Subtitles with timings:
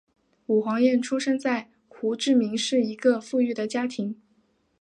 [0.47, 4.19] 武黄燕出生在胡志明市一个富裕的家庭。